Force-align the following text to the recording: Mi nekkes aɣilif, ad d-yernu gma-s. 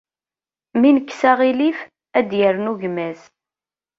Mi 0.79 0.89
nekkes 0.95 1.21
aɣilif, 1.31 1.79
ad 2.17 2.25
d-yernu 2.29 2.73
gma-s. 2.81 3.21